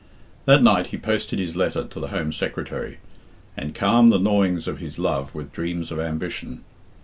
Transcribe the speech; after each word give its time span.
That 0.45 0.63
night 0.63 0.87
he 0.87 0.97
posted 0.97 1.37
his 1.37 1.55
letter 1.55 1.83
to 1.83 1.99
the 1.99 2.07
Home 2.07 2.31
Secretary, 2.31 2.97
and 3.55 3.75
calmed 3.75 4.11
the 4.11 4.17
gnawings 4.17 4.67
of 4.67 4.79
his 4.79 4.97
love 4.97 5.35
with 5.35 5.53
dreams 5.53 5.91
of 5.91 5.99
ambition. 5.99 6.63